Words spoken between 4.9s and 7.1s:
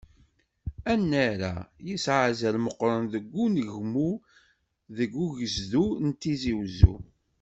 deg ugezdu n Tizi Uzzu.